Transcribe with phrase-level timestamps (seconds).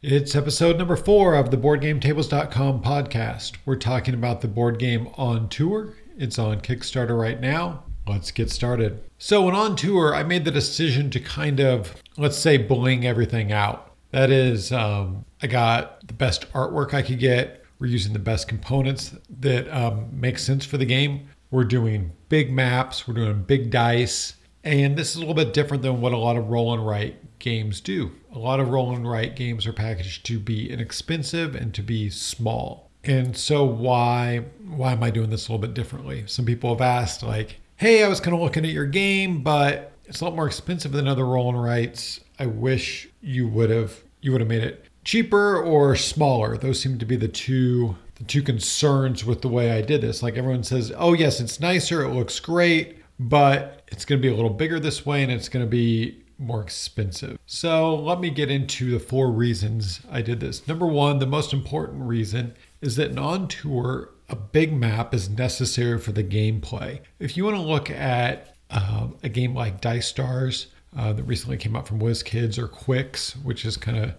[0.00, 3.56] It's episode number four of the BoardGameTables.com podcast.
[3.64, 5.94] We're talking about the board game On Tour.
[6.16, 7.82] It's on Kickstarter right now.
[8.06, 9.02] Let's get started.
[9.18, 13.50] So, when On Tour, I made the decision to kind of, let's say, bling everything
[13.50, 13.92] out.
[14.12, 17.64] That is, um, I got the best artwork I could get.
[17.80, 21.28] We're using the best components that um, make sense for the game.
[21.50, 24.34] We're doing big maps, we're doing big dice.
[24.68, 27.38] And this is a little bit different than what a lot of roll and write
[27.38, 28.12] games do.
[28.34, 32.10] A lot of roll and write games are packaged to be inexpensive and to be
[32.10, 32.90] small.
[33.02, 36.24] And so why why am I doing this a little bit differently?
[36.26, 39.92] Some people have asked like, "Hey, I was kind of looking at your game, but
[40.04, 42.20] it's a lot more expensive than other roll and writes.
[42.38, 46.98] I wish you would have you would have made it cheaper or smaller." Those seem
[46.98, 50.22] to be the two the two concerns with the way I did this.
[50.22, 54.32] Like everyone says, "Oh, yes, it's nicer, it looks great, but it's going to be
[54.32, 57.38] a little bigger this way and it's going to be more expensive.
[57.46, 60.66] So let me get into the four reasons I did this.
[60.68, 65.98] Number one, the most important reason is that on tour, a big map is necessary
[65.98, 67.00] for the gameplay.
[67.18, 71.56] If you want to look at um, a game like Dice Stars uh, that recently
[71.56, 74.14] came out from WizKids or Qwixx, which is kind of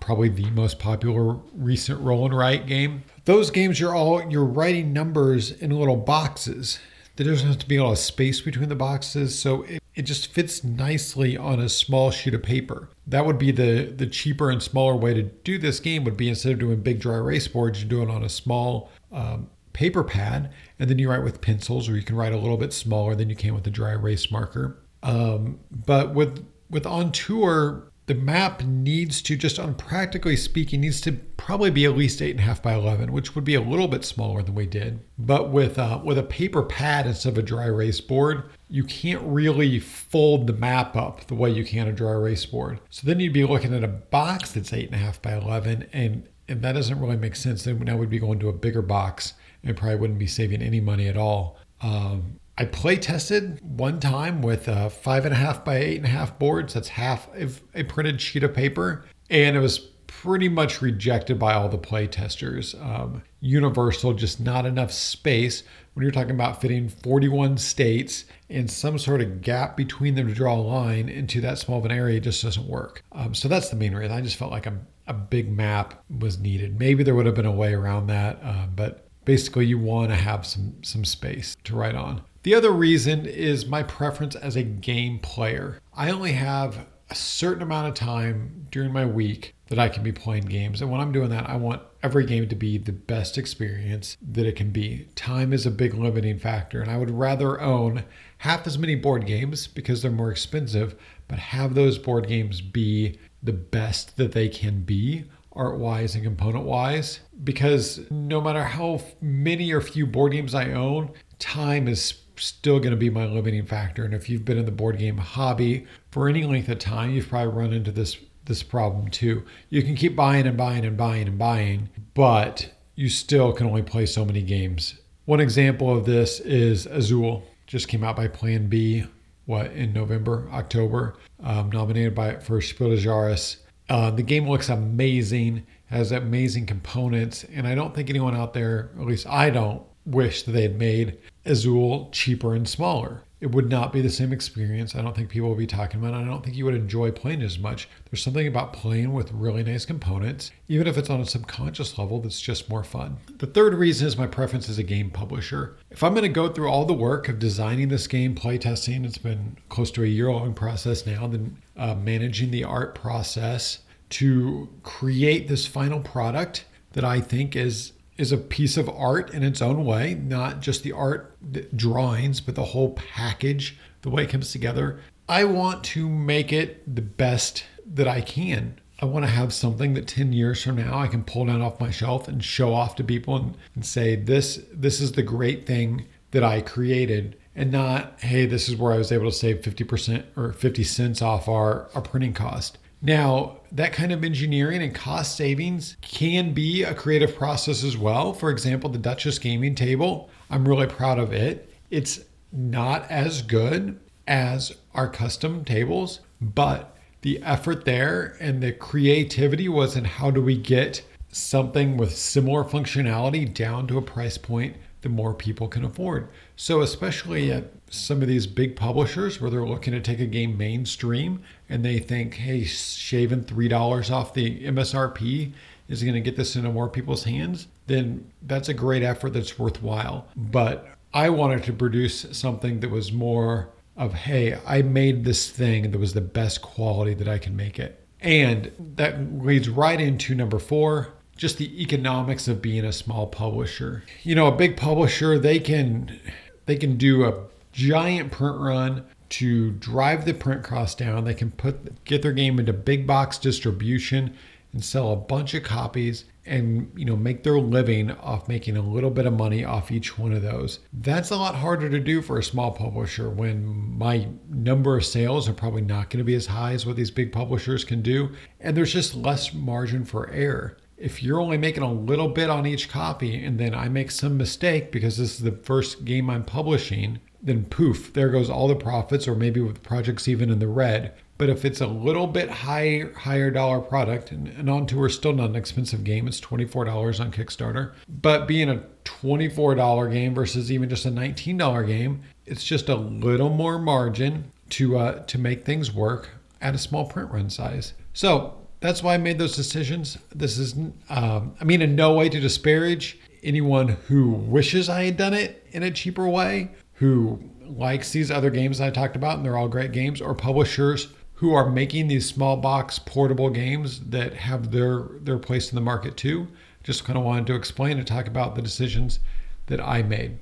[0.00, 3.02] probably the most popular recent roll and write game.
[3.24, 6.78] Those games you're all you're writing numbers in little boxes.
[7.16, 10.02] There doesn't have to be a lot of space between the boxes, so it it
[10.02, 12.90] just fits nicely on a small sheet of paper.
[13.06, 16.04] That would be the the cheaper and smaller way to do this game.
[16.04, 18.90] Would be instead of doing big dry erase boards, you do it on a small
[19.10, 22.58] um, paper pad, and then you write with pencils, or you can write a little
[22.58, 24.78] bit smaller than you can with a dry erase marker.
[25.02, 31.00] Um, but with with on tour, the map needs to just on practically speaking needs
[31.00, 33.60] to probably be at least eight and a half by 11 which would be a
[33.60, 35.00] little bit smaller than we did.
[35.18, 39.22] But with uh, with a paper pad instead of a dry erase board you can't
[39.22, 42.80] really fold the map up the way you can a dry erase board.
[42.90, 45.88] So then you'd be looking at a box that's eight and a half by 11
[45.92, 47.64] and and that doesn't really make sense.
[47.64, 49.34] Then now we'd be going to a bigger box
[49.64, 51.58] and probably wouldn't be saving any money at all.
[51.80, 56.06] Um, I play tested one time with a five and a half by eight and
[56.06, 56.72] a half boards.
[56.72, 59.04] That's half of a printed sheet of paper.
[59.28, 62.74] And it was pretty much rejected by all the play testers.
[62.80, 65.64] Um, universal, just not enough space.
[65.92, 70.34] When you're talking about fitting 41 states and some sort of gap between them to
[70.34, 73.02] draw a line into that small of an area just doesn't work.
[73.12, 74.16] Um, so that's the main reason.
[74.16, 76.78] I just felt like a, a big map was needed.
[76.78, 80.16] Maybe there would have been a way around that, uh, but basically you want to
[80.16, 82.22] have some some space to write on.
[82.46, 85.80] The other reason is my preference as a game player.
[85.92, 90.12] I only have a certain amount of time during my week that I can be
[90.12, 90.80] playing games.
[90.80, 94.46] And when I'm doing that, I want every game to be the best experience that
[94.46, 95.08] it can be.
[95.16, 98.04] Time is a big limiting factor, and I would rather own
[98.38, 100.94] half as many board games because they're more expensive,
[101.26, 106.22] but have those board games be the best that they can be art wise and
[106.22, 112.12] component wise because no matter how many or few board games I own, time is
[112.36, 114.04] still going to be my limiting factor.
[114.04, 117.28] And if you've been in the board game hobby for any length of time, you've
[117.28, 119.44] probably run into this this problem too.
[119.70, 123.82] You can keep buying and buying and buying and buying, but you still can only
[123.82, 125.00] play so many games.
[125.24, 127.42] One example of this is Azul.
[127.66, 129.04] Just came out by Plan B,
[129.46, 133.56] what in November, October, um, nominated by for Spiel des Jahres.
[133.88, 138.90] Uh, the game looks amazing, has amazing components, and I don't think anyone out there,
[138.98, 143.22] at least I don't, wish that they had made Azul cheaper and smaller.
[143.38, 144.94] It would not be the same experience.
[144.94, 146.24] I don't think people would be talking about it.
[146.24, 147.86] I don't think you would enjoy playing as much.
[148.10, 152.18] There's something about playing with really nice components, even if it's on a subconscious level,
[152.18, 153.18] that's just more fun.
[153.36, 155.76] The third reason is my preference as a game publisher.
[155.90, 159.18] If I'm going to go through all the work of designing this game, playtesting, it's
[159.18, 164.68] been close to a year long process now, then uh, managing the art process to
[164.82, 169.60] create this final product that I think is is a piece of art in its
[169.60, 174.30] own way, not just the art the drawings, but the whole package, the way it
[174.30, 175.00] comes together.
[175.28, 178.80] I want to make it the best that I can.
[179.00, 181.80] I want to have something that 10 years from now I can pull down off
[181.80, 185.66] my shelf and show off to people and, and say this this is the great
[185.66, 189.60] thing that I created and not hey this is where I was able to save
[189.60, 192.78] 50% or 50 cents off our, our printing cost.
[193.02, 198.32] Now, that kind of engineering and cost savings can be a creative process as well.
[198.32, 201.70] For example, the Duchess gaming table, I'm really proud of it.
[201.90, 202.20] It's
[202.52, 209.96] not as good as our custom tables, but the effort there and the creativity was
[209.96, 214.76] in how do we get something with similar functionality down to a price point
[215.06, 216.28] the more people can afford.
[216.56, 220.58] So, especially at some of these big publishers where they're looking to take a game
[220.58, 225.52] mainstream and they think, hey, shaving $3 off the MSRP
[225.88, 229.56] is going to get this into more people's hands, then that's a great effort that's
[229.56, 230.26] worthwhile.
[230.34, 235.92] But I wanted to produce something that was more of, hey, I made this thing
[235.92, 238.04] that was the best quality that I can make it.
[238.20, 244.02] And that leads right into number four, just the economics of being a small publisher.
[244.22, 246.18] You know, a big publisher, they can
[246.66, 251.24] they can do a giant print run to drive the print cost down.
[251.24, 254.34] They can put get their game into big box distribution
[254.72, 258.82] and sell a bunch of copies and you know make their living off making a
[258.82, 260.80] little bit of money off each one of those.
[260.92, 265.48] That's a lot harder to do for a small publisher when my number of sales
[265.48, 268.30] are probably not going to be as high as what these big publishers can do
[268.60, 270.76] and there's just less margin for error.
[270.96, 274.36] If you're only making a little bit on each copy and then I make some
[274.36, 278.74] mistake because this is the first game I'm publishing, then poof, there goes all the
[278.74, 281.12] profits or maybe with projects even in the red.
[281.38, 285.34] But if it's a little bit higher higher dollar product, and, On Tour is still
[285.34, 287.92] not an expensive game, it's $24 on Kickstarter.
[288.08, 293.50] But being a $24 game versus even just a $19 game, it's just a little
[293.50, 296.30] more margin to uh, to make things work
[296.62, 297.92] at a small print run size.
[298.14, 300.18] So that's why I made those decisions.
[300.34, 300.74] This is,
[301.08, 305.66] um, I mean, in no way to disparage anyone who wishes I had done it
[305.72, 309.68] in a cheaper way, who likes these other games I talked about, and they're all
[309.68, 315.08] great games, or publishers who are making these small box portable games that have their
[315.20, 316.48] their place in the market too.
[316.82, 319.18] Just kind of wanted to explain and talk about the decisions
[319.66, 320.38] that I made.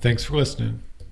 [0.00, 0.82] Thanks for listening.